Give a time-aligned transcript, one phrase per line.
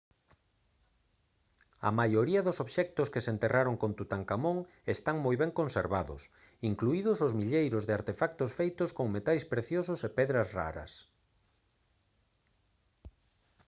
[1.87, 4.57] a maioría dos obxectos que se enterraron con tutankamón
[4.95, 6.21] están moi ben conservados
[6.69, 10.91] incluídos os milleiros de artefactos feitos con metais preciosos e pedras raras